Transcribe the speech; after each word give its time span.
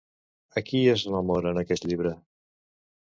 A 0.61 0.63
qui 0.69 0.81
es 0.95 1.03
rememora 1.09 1.51
en 1.53 1.61
aquest 1.63 1.89
llibre? 1.91 2.15